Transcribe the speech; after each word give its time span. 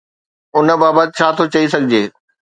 ان 0.57 0.67
بابت 0.81 1.07
ڇا 1.17 1.27
ٿو 1.37 1.43
چئي 1.53 1.65
سگهجي؟ 1.73 2.01